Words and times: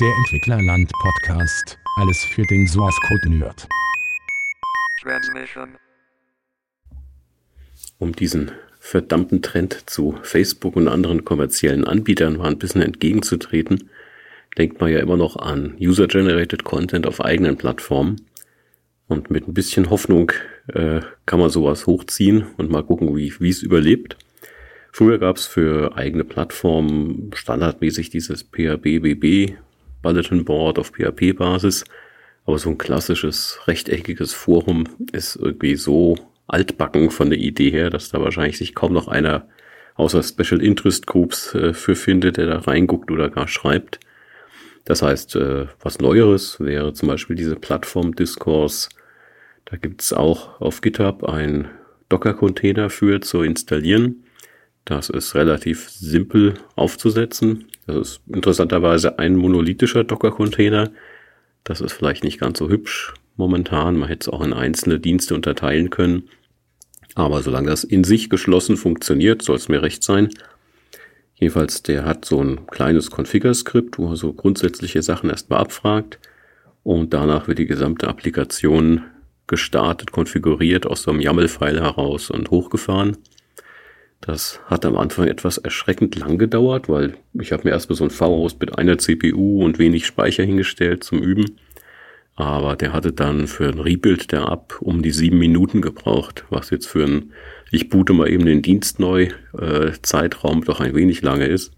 Der 0.00 0.12
Entwicklerland 0.18 0.90
Podcast. 1.00 1.78
Alles 1.98 2.24
für 2.24 2.42
den 2.42 2.66
Source 2.66 2.98
Code 3.06 3.30
Nerd. 3.30 3.68
Um 7.98 8.12
diesen 8.12 8.50
verdammten 8.80 9.40
Trend 9.40 9.88
zu 9.88 10.18
Facebook 10.22 10.74
und 10.74 10.88
anderen 10.88 11.24
kommerziellen 11.24 11.84
Anbietern 11.84 12.38
mal 12.38 12.48
ein 12.48 12.58
bisschen 12.58 12.82
entgegenzutreten, 12.82 13.88
denkt 14.58 14.80
man 14.80 14.90
ja 14.90 14.98
immer 14.98 15.16
noch 15.16 15.36
an 15.36 15.76
User-Generated 15.80 16.64
Content 16.64 17.06
auf 17.06 17.20
eigenen 17.20 17.56
Plattformen. 17.56 18.16
Und 19.06 19.30
mit 19.30 19.46
ein 19.46 19.54
bisschen 19.54 19.90
Hoffnung 19.90 20.32
äh, 20.72 21.02
kann 21.24 21.38
man 21.38 21.50
sowas 21.50 21.86
hochziehen 21.86 22.46
und 22.56 22.68
mal 22.68 22.82
gucken, 22.82 23.14
wie 23.14 23.32
wie 23.38 23.50
es 23.50 23.62
überlebt. 23.62 24.16
Früher 24.90 25.18
gab 25.18 25.36
es 25.36 25.46
für 25.46 25.96
eigene 25.96 26.24
Plattformen 26.24 27.30
standardmäßig 27.32 28.10
dieses 28.10 28.42
PHP-BB 28.42 29.56
Bulletin 30.04 30.44
Board 30.44 30.78
auf 30.78 30.92
PHP-Basis. 30.92 31.84
Aber 32.46 32.58
so 32.58 32.70
ein 32.70 32.78
klassisches 32.78 33.58
rechteckiges 33.66 34.32
Forum 34.32 34.84
ist 35.12 35.34
irgendwie 35.34 35.74
so 35.74 36.16
altbacken 36.46 37.10
von 37.10 37.30
der 37.30 37.38
Idee 37.38 37.70
her, 37.70 37.90
dass 37.90 38.10
da 38.10 38.20
wahrscheinlich 38.20 38.58
sich 38.58 38.74
kaum 38.74 38.92
noch 38.92 39.08
einer 39.08 39.48
außer 39.96 40.22
Special 40.22 40.62
Interest 40.62 41.06
Groups 41.06 41.54
äh, 41.54 41.72
für 41.72 41.96
findet, 41.96 42.36
der 42.36 42.46
da 42.46 42.58
reinguckt 42.58 43.10
oder 43.10 43.30
gar 43.30 43.48
schreibt. 43.48 43.98
Das 44.84 45.02
heißt, 45.02 45.36
äh, 45.36 45.66
was 45.80 46.00
Neueres 46.00 46.60
wäre 46.60 46.92
zum 46.92 47.08
Beispiel 47.08 47.34
diese 47.34 47.56
Plattform 47.56 48.14
Discourse. 48.14 48.90
Da 49.64 49.78
gibt's 49.78 50.12
auch 50.12 50.60
auf 50.60 50.82
GitHub 50.82 51.24
ein 51.24 51.68
Docker-Container 52.10 52.90
für 52.90 53.22
zu 53.22 53.42
installieren. 53.42 54.24
Das 54.84 55.08
ist 55.08 55.34
relativ 55.34 55.88
simpel 55.88 56.54
aufzusetzen. 56.76 57.66
Das 57.86 57.96
ist 57.96 58.20
interessanterweise 58.28 59.18
ein 59.18 59.36
monolithischer 59.36 60.04
Docker-Container. 60.04 60.90
Das 61.64 61.80
ist 61.80 61.92
vielleicht 61.92 62.24
nicht 62.24 62.38
ganz 62.38 62.58
so 62.58 62.68
hübsch 62.68 63.14
momentan. 63.36 63.96
Man 63.96 64.08
hätte 64.08 64.28
es 64.28 64.28
auch 64.28 64.42
in 64.42 64.52
einzelne 64.52 65.00
Dienste 65.00 65.34
unterteilen 65.34 65.90
können. 65.90 66.28
Aber 67.14 67.42
solange 67.42 67.68
das 67.68 67.84
in 67.84 68.04
sich 68.04 68.28
geschlossen 68.28 68.76
funktioniert, 68.76 69.42
soll 69.42 69.56
es 69.56 69.68
mir 69.68 69.82
recht 69.82 70.02
sein. 70.02 70.28
Jedenfalls, 71.36 71.82
der 71.82 72.04
hat 72.04 72.24
so 72.24 72.42
ein 72.42 72.66
kleines 72.66 73.10
Configure-Skript, 73.10 73.98
wo 73.98 74.10
er 74.10 74.16
so 74.16 74.32
grundsätzliche 74.32 75.02
Sachen 75.02 75.30
erstmal 75.30 75.60
abfragt. 75.60 76.18
Und 76.82 77.14
danach 77.14 77.48
wird 77.48 77.58
die 77.58 77.66
gesamte 77.66 78.08
Applikation 78.08 79.02
gestartet, 79.46 80.12
konfiguriert 80.12 80.86
aus 80.86 81.02
so 81.02 81.10
einem 81.10 81.20
YAML-File 81.20 81.80
heraus 81.80 82.30
und 82.30 82.50
hochgefahren. 82.50 83.16
Das 84.20 84.60
hat 84.66 84.86
am 84.86 84.96
Anfang 84.96 85.26
etwas 85.26 85.58
erschreckend 85.58 86.16
lang 86.16 86.38
gedauert, 86.38 86.88
weil 86.88 87.14
ich 87.34 87.52
habe 87.52 87.64
mir 87.64 87.70
erstmal 87.70 87.96
so 87.96 88.04
ein 88.04 88.10
V-Host 88.10 88.58
mit 88.60 88.78
einer 88.78 88.98
CPU 88.98 89.62
und 89.62 89.78
wenig 89.78 90.06
Speicher 90.06 90.44
hingestellt 90.44 91.04
zum 91.04 91.22
Üben. 91.22 91.58
Aber 92.36 92.74
der 92.74 92.92
hatte 92.92 93.12
dann 93.12 93.46
für 93.46 93.68
ein 93.68 93.78
Rebuild 93.78 94.32
der 94.32 94.48
App 94.48 94.78
um 94.80 95.02
die 95.02 95.12
sieben 95.12 95.38
Minuten 95.38 95.82
gebraucht, 95.82 96.44
was 96.50 96.70
jetzt 96.70 96.86
für 96.86 97.04
ein 97.04 97.32
ich 97.74 97.88
boote 97.88 98.12
mal 98.12 98.30
eben 98.30 98.46
den 98.46 98.62
Dienst 98.62 99.00
neu 99.00 99.30
äh, 99.58 99.92
Zeitraum 100.02 100.64
doch 100.64 100.80
ein 100.80 100.94
wenig 100.94 101.22
lange 101.22 101.46
ist. 101.46 101.72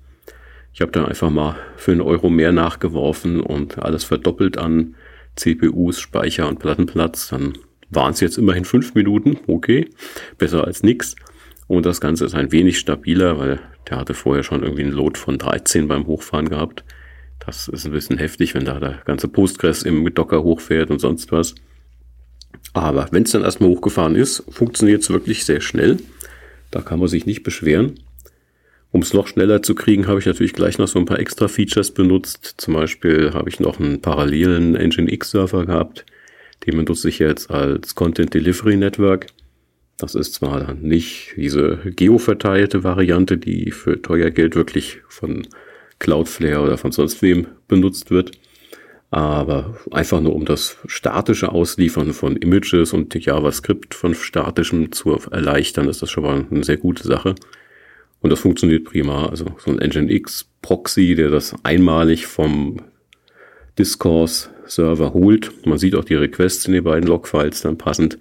Ich 0.75 0.83
habe 0.83 0.93
dann 0.93 1.07
einfach 1.07 1.31
mal 1.31 1.57
für 1.77 1.93
einen 1.93 2.03
Euro 2.03 2.29
mehr 2.29 2.53
nachgeworfen 2.53 3.41
und 3.41 3.79
alles 3.79 4.05
verdoppelt 4.05 4.59
an 4.59 4.95
CPUs, 5.37 5.99
Speicher 5.99 6.49
und 6.49 6.59
Plattenplatz. 6.59 7.29
Dann 7.29 7.55
waren 7.89 8.13
es 8.13 8.21
jetzt 8.21 8.37
immerhin 8.37 8.67
fünf 8.67 8.95
Minuten, 8.95 9.39
okay, 9.47 9.89
besser 10.37 10.65
als 10.65 10.83
nix. 10.83 11.17
Und 11.69 11.87
das 11.87 12.01
Ganze 12.01 12.25
ist 12.25 12.35
ein 12.35 12.53
wenig 12.53 12.79
stabiler, 12.79 13.39
weil 13.39 13.61
der 13.89 13.99
hatte 13.99 14.15
vorher 14.15 14.43
schon 14.43 14.63
irgendwie 14.63 14.85
einen 14.85 14.93
Load 14.93 15.19
von 15.19 15.39
13 15.39 15.89
beim 15.89 16.07
Hochfahren 16.07 16.49
gehabt. 16.49 16.85
Das 17.45 17.69
ist 17.69 17.87
ein 17.87 17.93
bisschen 17.93 18.19
heftig, 18.19 18.55
wenn 18.55 18.65
da 18.65 18.81
der 18.81 19.03
ganze 19.05 19.29
Postgres 19.29 19.83
im 19.83 20.13
Docker 20.15 20.43
hochfährt 20.43 20.91
und 20.91 21.01
sonst 21.01 21.33
was. 21.33 21.55
Aber 22.73 23.09
wenn 23.11 23.23
es 23.25 23.33
dann 23.33 23.43
erstmal 23.43 23.71
hochgefahren 23.71 24.17
ist, 24.17 24.45
funktioniert 24.49 25.03
es 25.03 25.11
wirklich 25.11 25.45
sehr 25.45 25.61
schnell. 25.61 25.99
Da 26.71 26.83
kann 26.83 26.99
man 26.99 27.09
sich 27.09 27.27
nicht 27.27 27.43
beschweren. 27.43 28.01
Um 28.93 29.03
es 29.03 29.13
noch 29.13 29.27
schneller 29.27 29.63
zu 29.63 29.75
kriegen, 29.75 30.07
habe 30.07 30.21
ich 30.21 30.27
natürlich 30.27 30.53
gleich 30.53 30.79
noch 30.79 30.89
so 30.89 30.99
ein 30.99 31.05
paar 31.05 31.19
extra 31.19 31.49
Features 31.49 31.93
benutzt. 31.93 32.55
Zum 32.57 32.75
Beispiel 32.75 33.33
habe 33.35 33.49
ich 33.49 33.61
noch 33.61 33.79
einen 33.79 34.01
parallelen 34.01 34.73
Nginx-Server 34.73 35.67
gehabt. 35.67 36.07
Den 36.67 36.77
benutze 36.77 37.09
ich 37.09 37.19
jetzt 37.19 37.51
als 37.51 37.95
Content 37.95 38.33
Delivery 38.33 38.77
Network. 38.77 39.27
Das 39.99 40.15
ist 40.15 40.35
zwar 40.35 40.61
dann 40.61 40.83
nicht 40.83 41.35
diese 41.37 41.79
geoverteilte 41.85 42.85
Variante, 42.85 43.39
die 43.39 43.71
für 43.71 44.01
teuer 44.03 44.31
Geld 44.31 44.55
wirklich 44.55 44.99
von 45.09 45.47
Cloudflare 45.99 46.61
oder 46.61 46.77
von 46.77 46.93
sonst 46.93 47.23
wem 47.23 47.47
benutzt 47.69 48.11
wird, 48.11 48.33
aber 49.11 49.79
einfach 49.93 50.21
nur 50.21 50.35
um 50.35 50.45
das 50.45 50.77
statische 50.87 51.53
Ausliefern 51.53 52.13
von 52.13 52.37
Images 52.37 52.93
und 52.93 53.15
JavaScript 53.15 53.95
von 53.95 54.15
statischem 54.15 54.93
zu 54.93 55.19
erleichtern, 55.31 55.89
ist 55.89 56.03
das 56.03 56.11
schon 56.11 56.25
mal 56.25 56.45
eine 56.51 56.65
sehr 56.65 56.77
gute 56.77 57.05
Sache. 57.05 57.35
Und 58.21 58.31
das 58.31 58.41
funktioniert 58.41 58.85
prima. 58.85 59.27
Also 59.27 59.47
so 59.59 59.71
ein 59.71 59.79
Nginx 59.79 60.51
Proxy, 60.61 61.15
der 61.15 61.31
das 61.31 61.55
einmalig 61.63 62.27
vom 62.27 62.83
Discourse 63.79 64.51
Server 64.67 65.13
holt. 65.13 65.53
Man 65.65 65.79
sieht 65.79 65.95
auch 65.95 66.05
die 66.05 66.15
Requests 66.15 66.67
in 66.67 66.73
den 66.73 66.85
beiden 66.85 67.09
Logfiles 67.09 67.63
dann 67.63 67.79
passend. 67.79 68.19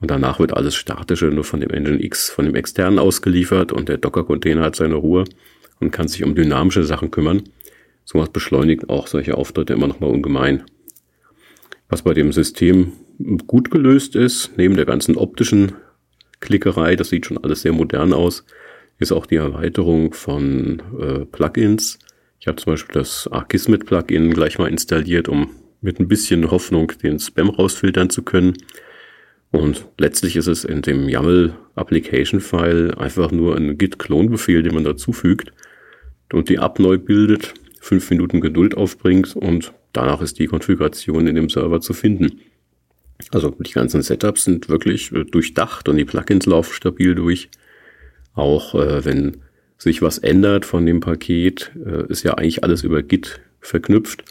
Und 0.00 0.10
danach 0.10 0.38
wird 0.38 0.56
alles 0.56 0.74
statische 0.74 1.26
nur 1.26 1.44
von 1.44 1.60
dem 1.60 1.70
Nginx, 1.70 2.30
von 2.30 2.46
dem 2.46 2.54
externen 2.54 2.98
ausgeliefert 2.98 3.72
und 3.72 3.88
der 3.88 3.98
Docker-Container 3.98 4.62
hat 4.62 4.76
seine 4.76 4.94
Ruhe 4.94 5.24
und 5.78 5.90
kann 5.90 6.08
sich 6.08 6.24
um 6.24 6.34
dynamische 6.34 6.84
Sachen 6.84 7.10
kümmern. 7.10 7.42
Sowas 8.04 8.30
beschleunigt 8.30 8.88
auch 8.88 9.06
solche 9.06 9.36
Auftritte 9.36 9.74
immer 9.74 9.86
noch 9.86 10.00
mal 10.00 10.10
ungemein. 10.10 10.64
Was 11.88 12.02
bei 12.02 12.14
dem 12.14 12.32
System 12.32 12.92
gut 13.46 13.70
gelöst 13.70 14.16
ist, 14.16 14.52
neben 14.56 14.76
der 14.76 14.86
ganzen 14.86 15.16
optischen 15.16 15.72
Klickerei, 16.40 16.96
das 16.96 17.10
sieht 17.10 17.26
schon 17.26 17.38
alles 17.38 17.62
sehr 17.62 17.72
modern 17.72 18.12
aus, 18.12 18.44
ist 18.98 19.12
auch 19.12 19.26
die 19.26 19.36
Erweiterung 19.36 20.14
von 20.14 20.82
äh, 20.98 21.24
Plugins. 21.26 21.98
Ich 22.38 22.48
habe 22.48 22.56
zum 22.56 22.72
Beispiel 22.72 22.94
das 22.94 23.28
Arkismet-Plugin 23.30 24.30
gleich 24.32 24.58
mal 24.58 24.68
installiert, 24.68 25.28
um 25.28 25.50
mit 25.80 26.00
ein 26.00 26.08
bisschen 26.08 26.50
Hoffnung 26.50 26.92
den 27.02 27.18
Spam 27.18 27.50
rausfiltern 27.50 28.10
zu 28.10 28.22
können. 28.22 28.56
Und 29.52 29.86
letztlich 29.98 30.36
ist 30.36 30.46
es 30.46 30.64
in 30.64 30.82
dem 30.82 31.08
YAML 31.08 31.54
Application 31.74 32.40
File 32.40 32.94
einfach 32.96 33.32
nur 33.32 33.56
ein 33.56 33.78
Git-Clone-Befehl, 33.78 34.62
den 34.62 34.74
man 34.74 34.84
dazufügt 34.84 35.52
und 36.32 36.48
die 36.48 36.56
App 36.56 36.78
neu 36.78 36.98
bildet, 36.98 37.54
fünf 37.80 38.10
Minuten 38.10 38.40
Geduld 38.40 38.76
aufbringt 38.76 39.34
und 39.34 39.72
danach 39.92 40.20
ist 40.20 40.38
die 40.38 40.46
Konfiguration 40.46 41.26
in 41.26 41.34
dem 41.34 41.48
Server 41.48 41.80
zu 41.80 41.92
finden. 41.92 42.40
Also 43.32 43.50
die 43.50 43.72
ganzen 43.72 44.02
Setups 44.02 44.44
sind 44.44 44.68
wirklich 44.68 45.12
äh, 45.12 45.24
durchdacht 45.24 45.88
und 45.88 45.96
die 45.96 46.04
Plugins 46.04 46.46
laufen 46.46 46.72
stabil 46.72 47.14
durch. 47.14 47.50
Auch 48.34 48.74
äh, 48.74 49.04
wenn 49.04 49.38
sich 49.76 50.00
was 50.00 50.18
ändert 50.18 50.64
von 50.64 50.86
dem 50.86 51.00
Paket, 51.00 51.72
äh, 51.84 52.06
ist 52.08 52.22
ja 52.22 52.34
eigentlich 52.34 52.62
alles 52.64 52.82
über 52.84 53.02
Git 53.02 53.40
verknüpft. 53.60 54.24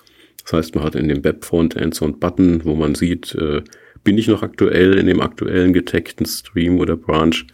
Das 0.44 0.53
heißt, 0.53 0.75
man 0.75 0.84
hat 0.84 0.96
in 0.96 1.07
dem 1.07 1.24
Web-Frontend 1.24 1.94
so 1.94 2.06
einen 2.06 2.19
Button, 2.19 2.66
wo 2.66 2.75
man 2.75 2.96
sieht, 2.96 3.36
äh, 3.36 3.62
bin 4.04 4.18
ich 4.18 4.28
noch 4.28 4.44
aktuell 4.44 4.98
in 4.98 5.08
dem 5.08 5.22
aktuellen 5.22 5.74
getagten 5.74 6.26
Stream 6.26 6.80
oder 6.80 6.96
Branch. 6.96 7.46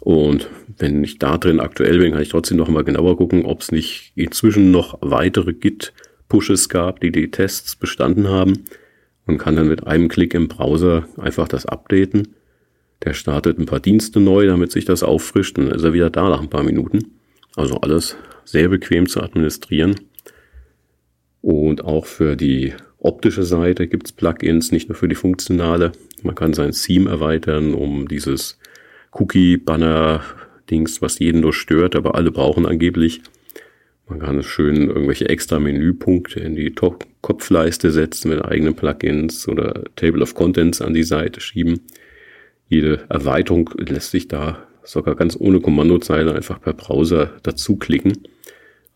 Und 0.00 0.48
wenn 0.78 1.02
ich 1.04 1.18
da 1.18 1.38
drin 1.38 1.60
aktuell 1.60 1.98
bin, 1.98 2.12
kann 2.12 2.22
ich 2.22 2.28
trotzdem 2.28 2.58
noch 2.58 2.68
mal 2.68 2.84
genauer 2.84 3.16
gucken, 3.16 3.44
ob 3.44 3.60
es 3.60 3.72
nicht 3.72 4.12
inzwischen 4.16 4.70
noch 4.70 4.98
weitere 5.00 5.52
Git-Pushes 5.52 6.68
gab, 6.68 7.00
die 7.00 7.12
die 7.12 7.30
Tests 7.30 7.76
bestanden 7.76 8.28
haben. 8.28 8.64
Und 9.26 9.38
kann 9.38 9.56
dann 9.56 9.68
mit 9.68 9.86
einem 9.86 10.08
Klick 10.08 10.34
im 10.34 10.48
Browser 10.48 11.08
einfach 11.16 11.48
das 11.48 11.64
updaten. 11.64 12.34
Der 13.04 13.14
startet 13.14 13.58
ein 13.58 13.66
paar 13.66 13.80
Dienste 13.80 14.20
neu, 14.20 14.46
damit 14.46 14.70
sich 14.70 14.84
das 14.84 15.02
auffrischt. 15.02 15.58
Und 15.58 15.66
dann 15.66 15.76
ist 15.76 15.84
er 15.84 15.94
wieder 15.94 16.10
da 16.10 16.28
nach 16.28 16.42
ein 16.42 16.50
paar 16.50 16.62
Minuten. 16.62 17.12
Also 17.56 17.76
alles 17.76 18.16
sehr 18.44 18.68
bequem 18.68 19.08
zu 19.08 19.22
administrieren. 19.22 19.94
Und 21.64 21.82
auch 21.82 22.04
für 22.04 22.36
die 22.36 22.74
optische 22.98 23.42
Seite 23.42 23.86
gibt's 23.86 24.12
Plugins, 24.12 24.70
nicht 24.70 24.90
nur 24.90 24.96
für 24.96 25.08
die 25.08 25.14
funktionale. 25.14 25.92
Man 26.22 26.34
kann 26.34 26.52
sein 26.52 26.72
Theme 26.72 27.08
erweitern, 27.08 27.72
um 27.72 28.06
dieses 28.06 28.58
Cookie-Banner-Dings, 29.12 31.00
was 31.00 31.18
jeden 31.20 31.40
nur 31.40 31.54
stört, 31.54 31.96
aber 31.96 32.16
alle 32.16 32.30
brauchen 32.30 32.66
angeblich. 32.66 33.22
Man 34.06 34.18
kann 34.18 34.40
es 34.40 34.44
schön 34.44 34.88
irgendwelche 34.88 35.26
extra 35.30 35.58
Menüpunkte 35.58 36.38
in 36.38 36.54
die 36.54 36.74
Top 36.74 37.06
Kopfleiste 37.22 37.90
setzen 37.90 38.28
mit 38.28 38.44
eigenen 38.44 38.74
Plugins 38.74 39.48
oder 39.48 39.84
Table 39.96 40.20
of 40.20 40.34
Contents 40.34 40.82
an 40.82 40.92
die 40.92 41.02
Seite 41.02 41.40
schieben. 41.40 41.80
Jede 42.68 43.06
Erweiterung 43.08 43.70
lässt 43.78 44.10
sich 44.10 44.28
da 44.28 44.66
sogar 44.82 45.14
ganz 45.14 45.34
ohne 45.40 45.60
Kommandozeile 45.60 46.34
einfach 46.34 46.60
per 46.60 46.74
Browser 46.74 47.30
dazu 47.42 47.76
klicken. 47.76 48.18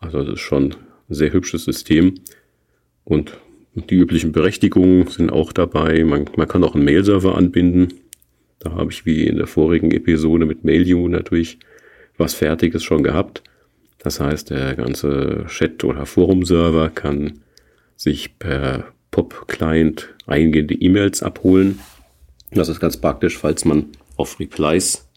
Also 0.00 0.23
das 0.23 0.35
ist 0.35 0.41
schon 0.41 0.75
ein 1.09 1.15
sehr 1.15 1.32
hübsches 1.32 1.65
System. 1.65 2.17
Und 3.08 3.38
die 3.75 3.94
üblichen 3.94 4.32
Berechtigungen 4.32 5.06
sind 5.06 5.31
auch 5.31 5.52
dabei. 5.52 6.05
Man, 6.05 6.28
man 6.37 6.46
kann 6.46 6.62
auch 6.62 6.75
einen 6.75 6.84
Mail-Server 6.84 7.37
anbinden. 7.37 7.94
Da 8.58 8.72
habe 8.72 8.93
ich 8.93 9.06
wie 9.06 9.26
in 9.26 9.37
der 9.37 9.46
vorigen 9.46 9.93
Episode 9.93 10.44
mit 10.44 10.62
MailU 10.62 11.08
natürlich 11.08 11.58
was 12.19 12.34
Fertiges 12.34 12.84
schon 12.84 13.02
gehabt. 13.02 13.43
Das 13.99 14.20
heißt, 14.20 14.50
der 14.50 14.75
ganze 14.75 15.46
Chat- 15.49 15.84
oder 15.84 16.05
Forum-Server 16.05 16.90
kann 16.90 17.40
sich 17.96 18.38
per 18.38 18.93
POP-Client 19.10 20.14
eingehende 20.26 20.75
E-Mails 20.75 21.22
abholen. 21.22 21.78
Das 22.50 22.69
ist 22.69 22.78
ganz 22.78 22.99
praktisch, 22.99 23.38
falls 23.38 23.64
man 23.64 23.87
auf 24.16 24.38
Replies 24.38 25.08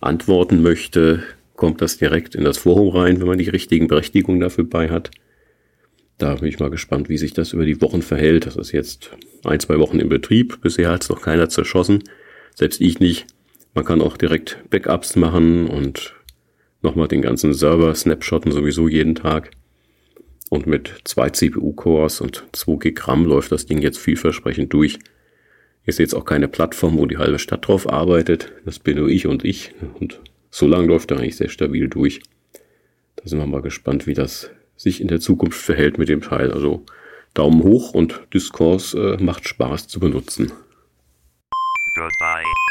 antworten 0.00 0.60
möchte, 0.60 1.22
kommt 1.56 1.80
das 1.80 1.96
direkt 1.96 2.34
in 2.34 2.44
das 2.44 2.58
Forum 2.58 2.94
rein, 2.94 3.20
wenn 3.20 3.26
man 3.26 3.38
die 3.38 3.48
richtigen 3.48 3.86
Berechtigungen 3.86 4.40
dafür 4.40 4.64
bei 4.64 4.90
hat. 4.90 5.10
Da 6.22 6.36
bin 6.36 6.48
ich 6.48 6.60
mal 6.60 6.70
gespannt, 6.70 7.08
wie 7.08 7.18
sich 7.18 7.32
das 7.32 7.52
über 7.52 7.64
die 7.64 7.80
Wochen 7.80 8.00
verhält. 8.00 8.46
Das 8.46 8.54
ist 8.54 8.70
jetzt 8.70 9.10
ein, 9.42 9.58
zwei 9.58 9.80
Wochen 9.80 9.98
im 9.98 10.08
Betrieb. 10.08 10.60
Bisher 10.60 10.92
hat 10.92 11.02
es 11.02 11.08
noch 11.08 11.20
keiner 11.20 11.48
zerschossen. 11.48 12.04
Selbst 12.54 12.80
ich 12.80 13.00
nicht. 13.00 13.26
Man 13.74 13.84
kann 13.84 14.00
auch 14.00 14.16
direkt 14.16 14.58
Backups 14.70 15.16
machen 15.16 15.66
und 15.66 16.14
nochmal 16.80 17.08
den 17.08 17.22
ganzen 17.22 17.52
Server 17.52 17.92
snapshotten 17.92 18.52
sowieso 18.52 18.86
jeden 18.86 19.16
Tag. 19.16 19.50
Und 20.48 20.68
mit 20.68 20.94
zwei 21.02 21.28
CPU-Cores 21.30 22.20
und 22.20 22.44
2 22.52 22.76
Gig 22.76 23.08
RAM 23.08 23.24
läuft 23.24 23.50
das 23.50 23.66
Ding 23.66 23.82
jetzt 23.82 23.98
vielversprechend 23.98 24.72
durch. 24.72 25.00
Ist 25.86 25.98
jetzt 25.98 26.14
auch 26.14 26.24
keine 26.24 26.46
Plattform, 26.46 26.98
wo 26.98 27.06
die 27.06 27.18
halbe 27.18 27.40
Stadt 27.40 27.66
drauf 27.66 27.92
arbeitet. 27.92 28.52
Das 28.64 28.78
bin 28.78 28.98
nur 28.98 29.08
ich 29.08 29.26
und 29.26 29.44
ich. 29.44 29.74
Und 29.98 30.20
so 30.50 30.68
lange 30.68 30.86
läuft 30.86 31.10
er 31.10 31.18
eigentlich 31.18 31.34
sehr 31.34 31.48
stabil 31.48 31.88
durch. 31.88 32.20
Da 33.16 33.24
sind 33.24 33.40
wir 33.40 33.46
mal 33.46 33.60
gespannt, 33.60 34.06
wie 34.06 34.14
das 34.14 34.52
sich 34.82 35.00
in 35.00 35.08
der 35.08 35.20
Zukunft 35.20 35.60
verhält 35.60 35.98
mit 35.98 36.08
dem 36.08 36.20
Teil. 36.20 36.52
Also 36.52 36.84
Daumen 37.34 37.62
hoch 37.62 37.94
und 37.94 38.20
Discourse 38.34 39.16
äh, 39.18 39.22
macht 39.22 39.48
Spaß 39.48 39.88
zu 39.88 40.00
benutzen. 40.00 40.52
Goodbye. 41.94 42.61